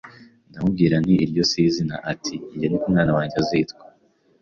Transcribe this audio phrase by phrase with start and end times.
[0.49, 3.83] "Ndamubwira nti iryo si izina!!Ati:" Njye niko umwana wanjye azitwa.